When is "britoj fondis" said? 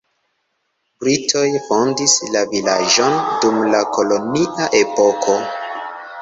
1.01-2.15